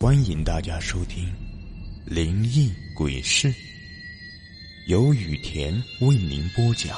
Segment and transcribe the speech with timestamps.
[0.00, 1.26] 欢迎大家收听
[2.04, 3.52] 《灵异鬼事》，
[4.86, 6.96] 由雨田为您播讲。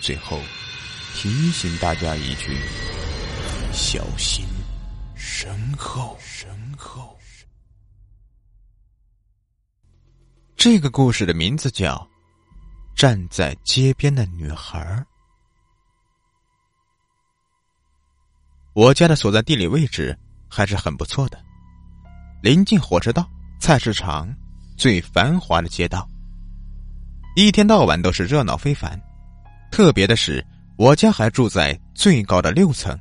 [0.00, 0.40] 最后
[1.14, 2.56] 提醒大家一句：
[3.72, 4.44] 小心
[5.14, 6.18] 身后。
[6.18, 7.16] 身后。
[10.56, 11.94] 这个故事的名字叫
[13.00, 14.80] 《站在街边的女孩》。
[18.72, 20.18] 我家的所在地理位置。
[20.54, 21.38] 还是很不错的，
[22.40, 24.32] 临近火车道、菜市场，
[24.76, 26.08] 最繁华的街道。
[27.34, 28.96] 一天到晚都是热闹非凡。
[29.72, 32.96] 特别的是，我家还住在最高的六层，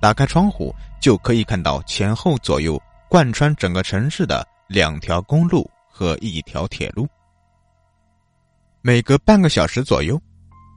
[0.00, 7.06] 打开窗户就可以看到前后左右贯穿整个城市的两条公路和一条铁路。
[8.80, 10.18] 每隔半个小时左右，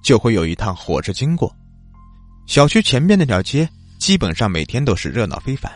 [0.03, 1.49] 就会有一趟火车经过。
[2.45, 5.71] 小区前面那条街基本上每天都是热闹非凡。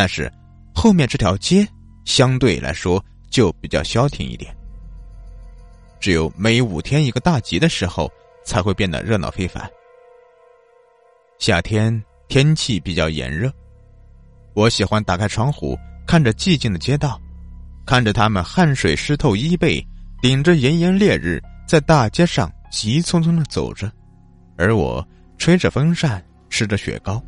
[0.00, 0.32] 但是，
[0.74, 1.68] 后面这条街
[2.06, 4.50] 相对来说就比较消停一点。
[6.00, 8.10] 只有每五天一个大集的时候，
[8.42, 9.70] 才会变得热闹非凡。
[11.38, 13.52] 夏天天气比较炎热，
[14.54, 17.20] 我喜欢打开窗户，看着寂静的街道，
[17.84, 19.86] 看着他们汗水湿透衣背，
[20.22, 23.92] 顶着炎炎烈日，在大街上急匆匆的走着，
[24.56, 25.06] 而我
[25.36, 27.22] 吹着风扇，吃着雪糕，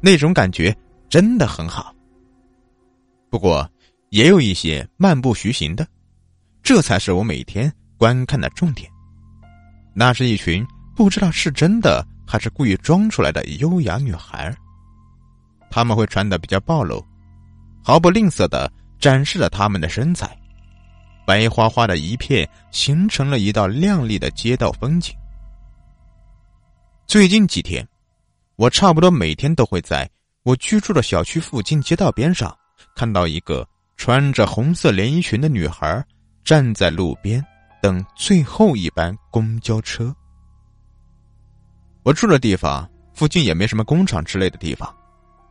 [0.00, 0.74] 那种感觉。
[1.10, 1.92] 真的很好，
[3.28, 3.68] 不过
[4.10, 5.84] 也有一些漫不徐行的，
[6.62, 8.88] 这才是我每天观看的重点。
[9.92, 14.56] 那是一群不知道是真的还是故意装出来的优雅女孩
[15.68, 17.04] 他们会穿的比较暴露，
[17.82, 20.38] 毫不吝啬的展示了他们的身材，
[21.26, 25.12] 白花花的一片，形成了一道亮丽的街道风景。
[27.08, 27.84] 最近几天，
[28.54, 30.08] 我差不多每天都会在。
[30.42, 32.56] 我居住的小区附近街道边上，
[32.96, 36.02] 看到一个穿着红色连衣裙的女孩
[36.42, 37.44] 站在路边
[37.82, 40.14] 等最后一班公交车。
[42.02, 44.92] 我住的地方附近也没什么工厂之类的地方，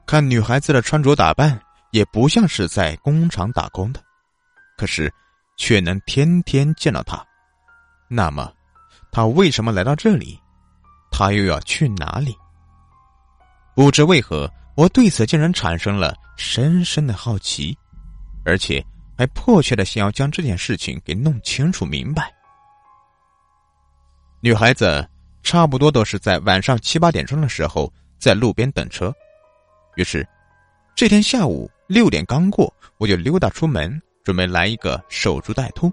[0.08, 1.60] 看女孩子的穿着打扮
[1.92, 4.02] 也不像是在工厂打工的，
[4.76, 5.14] 可是
[5.56, 7.24] 却能天天见到她。
[8.08, 8.52] 那么，
[9.12, 10.42] 她为什么来到这里？
[11.12, 12.36] 她又要去哪里？
[13.76, 14.52] 不知为何。
[14.80, 17.78] 我对此竟然产生了深深的好奇，
[18.46, 18.82] 而且
[19.18, 22.34] 还迫切的想要将这件事情给弄清楚明白。
[24.40, 25.06] 女孩子
[25.44, 29.14] 差不多都是在晚上七八点钟的时候在路边等车，
[29.98, 30.26] 于是
[30.96, 35.92] 这天下午六点刚过，我就溜达出门，准备来一个守株待兔。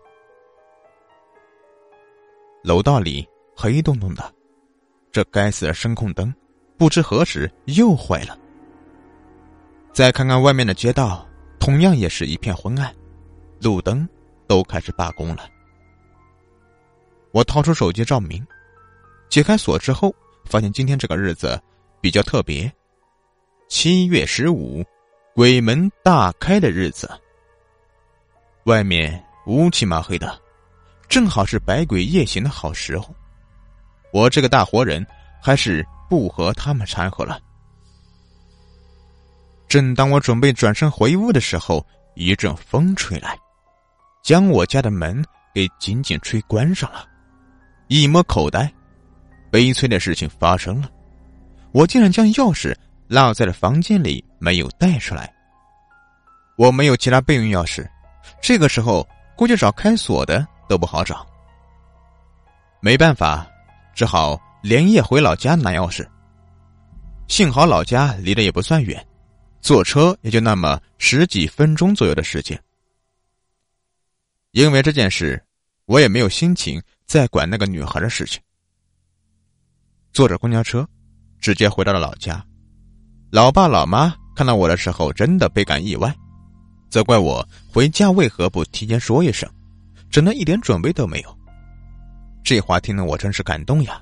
[2.62, 4.32] 楼道里黑洞洞的，
[5.10, 6.32] 这该死的声控灯
[6.78, 8.38] 不知何时又坏了。
[9.96, 11.26] 再看看外面的街道，
[11.58, 12.94] 同样也是一片昏暗，
[13.62, 14.06] 路灯
[14.46, 15.48] 都开始罢工了。
[17.32, 18.46] 我掏出手机照明，
[19.30, 20.14] 解开锁之后，
[20.44, 21.58] 发现今天这个日子
[21.98, 22.70] 比较特别，
[23.68, 24.84] 七月十五，
[25.34, 27.10] 鬼门大开的日子。
[28.64, 30.38] 外面乌漆麻黑的，
[31.08, 33.14] 正好是百鬼夜行的好时候。
[34.12, 35.06] 我这个大活人
[35.40, 37.40] 还是不和他们掺和了。
[39.68, 41.84] 正当我准备转身回屋的时候，
[42.14, 43.36] 一阵风吹来，
[44.22, 47.04] 将我家的门给紧紧吹关上了。
[47.88, 48.72] 一摸口袋，
[49.50, 50.88] 悲催的事情发生了，
[51.72, 52.74] 我竟然将钥匙
[53.08, 55.32] 落在了房间里，没有带出来。
[56.56, 57.86] 我没有其他备用钥匙，
[58.40, 59.06] 这个时候
[59.36, 61.26] 估计找开锁的都不好找。
[62.80, 63.46] 没办法，
[63.94, 66.06] 只好连夜回老家拿钥匙。
[67.28, 69.04] 幸好老家离得也不算远。
[69.66, 72.56] 坐车也就那么十几分钟左右的时间，
[74.52, 75.44] 因为这件事，
[75.86, 78.40] 我也没有心情再管那个女孩的事情。
[80.12, 80.88] 坐着公交车，
[81.40, 82.40] 直接回到了老家。
[83.32, 86.14] 老爸老妈看到我的时候，真的倍感意外，
[86.88, 89.52] 责怪我回家为何不提前说一声，
[90.12, 91.38] 整的一点准备都没有。
[92.44, 94.00] 这话听得我真是感动呀，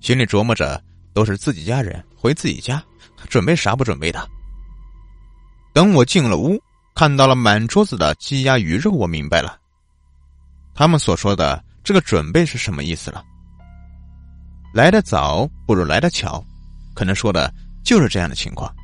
[0.00, 0.82] 心里琢磨着，
[1.14, 2.82] 都是自己家人，回自己家，
[3.28, 4.28] 准备啥不准备的。
[5.78, 6.60] 等我进了屋，
[6.92, 9.56] 看到了满桌子的鸡鸭鱼肉，我明白了，
[10.74, 13.22] 他们所说的这个准备是什么意思了。
[14.74, 16.44] 来的早不如来的巧，
[16.96, 17.54] 可能说的
[17.84, 18.74] 就是这样的情况。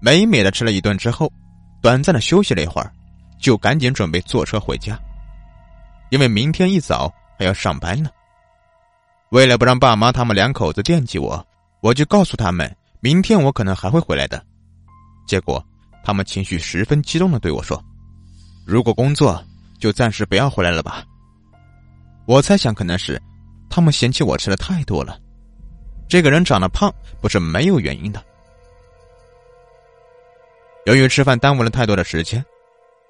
[0.00, 1.28] 美美的吃了一顿之后，
[1.82, 2.92] 短暂的休息了一会儿，
[3.40, 4.96] 就赶紧准备坐车回家，
[6.10, 8.08] 因为明天一早还要上班呢。
[9.30, 11.44] 为了不让爸妈他们两口子惦记我，
[11.80, 14.40] 我就告诉他们，明天我可能还会回来的。
[15.26, 15.64] 结果
[16.04, 17.82] 他们情绪十分激动的对我说
[18.64, 19.42] ：“如果工作，
[19.78, 21.04] 就暂时不要回来了吧。”
[22.26, 23.20] 我猜想可能是
[23.68, 25.18] 他们嫌弃我吃的太多了。
[26.08, 28.24] 这个人长得胖不是没有原因的。
[30.86, 32.44] 由于吃饭耽误了太多的时间，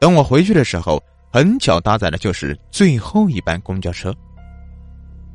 [0.01, 4.15] 等我回去的时候，很巧搭载的就是最后一班公交车。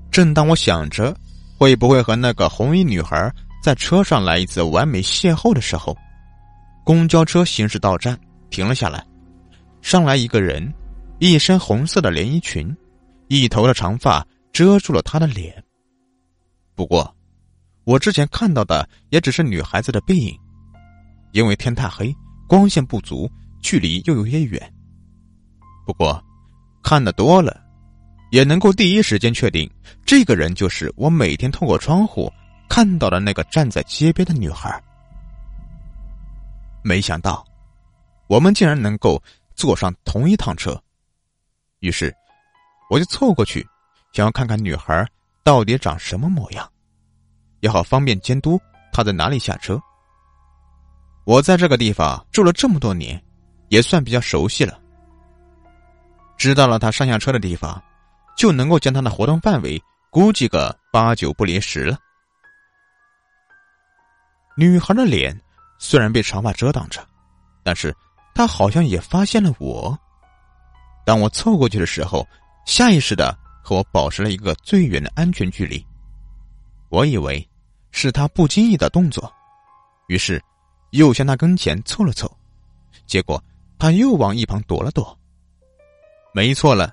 [0.10, 1.16] 正当我想着
[1.58, 3.32] 会不会和那个红衣女孩
[3.64, 5.96] 在车上来一次完美邂逅的时候，
[6.84, 8.20] 公交车行驶到站
[8.50, 9.06] 停了下来，
[9.82, 10.74] 上来一个人，
[11.20, 12.76] 一身红色的连衣裙，
[13.28, 15.64] 一头的长发遮住了她的脸。
[16.76, 17.16] 不过，
[17.84, 20.38] 我之前看到的也只是女孩子的背影，
[21.32, 22.14] 因为天太黑。
[22.48, 23.32] 光线不足，
[23.62, 24.74] 距离又有些远。
[25.86, 26.22] 不过，
[26.84, 27.64] 看的多了，
[28.30, 29.72] 也能够第一时间确定，
[30.06, 32.30] 这个人就是我每天透过窗户
[32.68, 34.84] 看到的那个站在街边的女孩。
[36.84, 37.46] 没想到，
[38.28, 39.22] 我们竟然能够
[39.56, 40.82] 坐上同一趟车。
[41.80, 42.14] 于是，
[42.90, 43.66] 我就凑过去，
[44.14, 45.08] 想要看看女孩
[45.44, 46.70] 到底长什么模样，
[47.60, 48.60] 也好方便监督
[48.92, 49.80] 她在哪里下车。
[51.24, 53.24] 我在这个地方住了这么多年，
[53.70, 54.80] 也算比较熟悉了。
[56.38, 57.82] 知道了他上下车的地方，
[58.36, 61.98] 就能够将他的活动范围估计个八九不离十了。
[64.58, 65.40] 女孩的脸
[65.84, 67.04] 虽然被长发遮挡着，
[67.64, 67.94] 但是
[68.36, 69.98] 他好像也发现了我。
[71.04, 72.26] 当我凑过去的时候，
[72.68, 75.84] 下意识的和我保持了一个最远的安全距离。
[76.90, 77.46] 我以为
[77.90, 79.30] 是他不经意的动作，
[80.08, 80.42] 于是。
[80.92, 82.30] 又向他跟前凑了凑，
[83.08, 83.42] 结果
[83.80, 85.18] 他又往一旁躲了躲。
[86.34, 86.92] 没错了，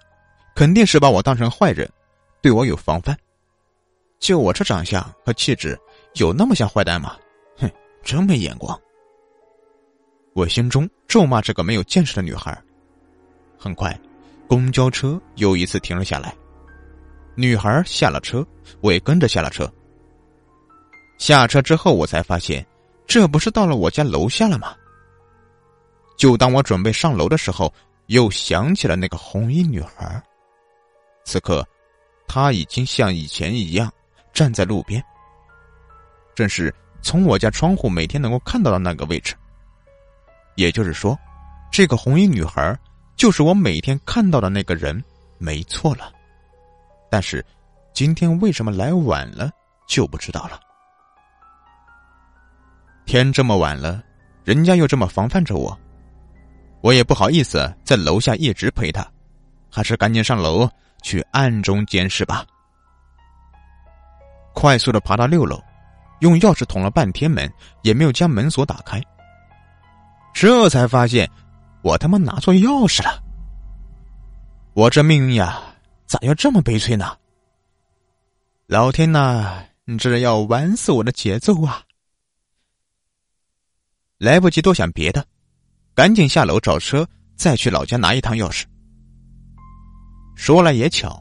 [0.54, 1.90] 肯定是把我当成坏人，
[2.40, 3.18] 对我有防范。
[4.20, 5.76] 就我这长相和气质，
[6.14, 7.16] 有那么像坏蛋吗？
[8.02, 8.78] 真没眼光！
[10.34, 12.56] 我心中咒骂这个没有见识的女孩。
[13.58, 13.98] 很快，
[14.46, 16.34] 公交车又一次停了下来，
[17.34, 18.46] 女孩下了车，
[18.80, 19.70] 我也跟着下了车。
[21.18, 22.64] 下车之后，我才发现。
[23.06, 24.76] 这不是到了我家楼下了吗？
[26.18, 27.72] 就当我准备上楼的时候，
[28.06, 30.22] 又想起了那个红衣女孩。
[31.24, 31.66] 此刻，
[32.26, 33.90] 她已经像以前一样
[34.30, 35.02] 站在路边，
[36.34, 36.72] 正是
[37.02, 39.34] 从我家窗户每天能够看到的那个位置。
[40.56, 41.18] 也就是说，
[41.70, 42.76] 这个红衣女孩
[43.16, 45.02] 就是我每天看到的那个人，
[45.38, 46.12] 没错了。
[47.10, 47.44] 但是，
[47.92, 49.50] 今天为什么来晚了，
[49.86, 50.60] 就不知道了。
[53.06, 54.02] 天这么晚了，
[54.44, 55.78] 人家又这么防范着我，
[56.82, 59.06] 我也不好意思在楼下一直陪他，
[59.70, 60.68] 还是赶紧上楼
[61.02, 62.44] 去暗中监视吧。
[64.52, 65.62] 快速的爬到六楼，
[66.20, 67.50] 用钥匙捅了半天门，
[67.82, 69.02] 也没有将门锁打开。
[70.34, 71.28] 这才发现，
[71.82, 73.22] 我他妈拿错钥匙了。
[74.74, 75.60] 我这命运呀，
[76.06, 77.16] 咋要这么悲催呢？
[78.66, 81.82] 老天呐，你这是要玩死我的节奏啊！
[84.18, 85.24] 来不及多想别的，
[85.94, 88.64] 赶紧下楼找车，再去老家拿一趟钥匙。
[90.36, 91.20] 说来也巧，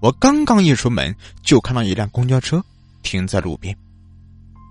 [0.00, 1.12] 我刚刚一出门，
[1.42, 2.62] 就看到一辆公交车
[3.02, 3.76] 停在路边，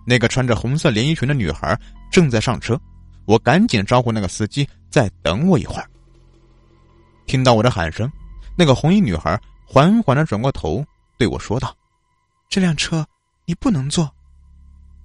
[0.05, 1.79] 那个穿着红色连衣裙的女孩
[2.11, 2.79] 正在上车。
[3.25, 5.87] 我赶紧招呼那个司机再等我一会儿。
[7.27, 8.11] 听到我的喊声，
[8.57, 10.83] 那个红衣女孩缓缓的转过头
[11.17, 11.73] 对我说道
[12.49, 13.05] ：“这辆车
[13.45, 14.11] 你不能坐。”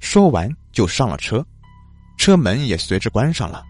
[0.01, 1.45] 说完就上了车。
[2.17, 3.63] 车门也随之关上了。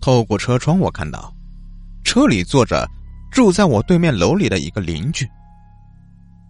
[0.00, 1.32] 透过车窗，我看到
[2.02, 2.88] 车里坐着
[3.30, 5.28] 住在我对面楼里的一个邻居。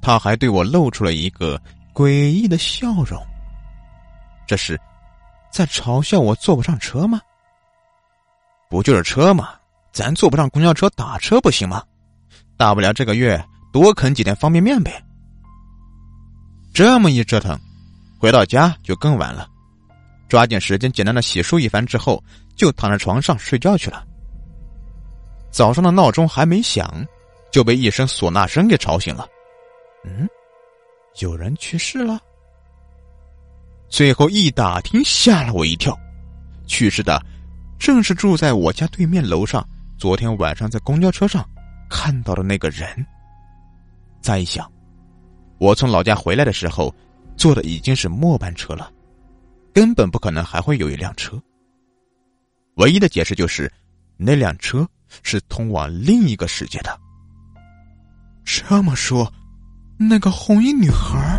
[0.00, 1.61] 他还对我露出了一个
[1.92, 3.20] 诡异的笑容。
[4.52, 4.78] 这是
[5.50, 7.23] 在嘲笑我坐不上车吗？
[8.68, 9.54] 不就是车吗？
[9.92, 11.82] 咱坐不上公交车，打车不行吗？
[12.59, 13.42] 大不了这个月
[13.73, 15.02] 多啃几天方便面呗。
[16.75, 17.59] 这么一折腾，
[18.21, 19.49] 回到家就更晚了。
[20.28, 22.23] 抓紧时间，简单的洗漱一番之后，
[22.54, 24.06] 就躺在床上睡觉去了。
[25.50, 27.02] 早上的闹钟还没响，
[27.50, 29.26] 就被一声唢呐声给吵醒了。
[30.04, 30.28] 嗯，
[31.21, 32.21] 有人去世了。
[33.92, 35.94] 最后一打听，吓了我一跳，
[36.66, 37.22] 去世的
[37.78, 39.62] 正是住在我家对面楼上，
[39.99, 41.46] 昨天晚上在公交车上
[41.90, 42.88] 看到的那个人。
[44.22, 44.66] 再一想，
[45.58, 46.92] 我从老家回来的时候，
[47.37, 48.90] 坐的已经是末班车了。
[49.75, 51.38] 根本不可能还会有一辆车。
[52.76, 53.70] 唯一的解释就是，
[54.16, 54.88] 那辆车
[55.22, 56.99] 是通往另一个世界的。
[58.42, 59.30] 这么说，
[59.99, 61.38] 那个红衣女孩。